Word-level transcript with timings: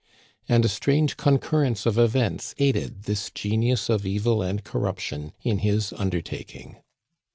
And 0.49 0.65
a 0.65 0.67
strange 0.67 1.15
concurrence 1.15 1.85
of 1.85 1.99
events 1.99 2.55
aided 2.57 3.03
this 3.03 3.29
genius 3.29 3.87
of 3.87 4.03
evil 4.03 4.41
and 4.41 4.63
corruption 4.63 5.31
in 5.43 5.59
his 5.59 5.93
undertaking. 5.93 6.77